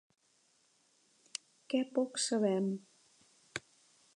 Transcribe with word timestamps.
Què 1.73 1.81
poc 1.99 2.17
sabem! 2.25 2.73